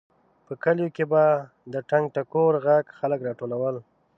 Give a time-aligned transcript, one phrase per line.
[0.45, 1.23] په کلیو کې به
[1.73, 3.75] د ټنګ ټکور غږ خلک راټولول.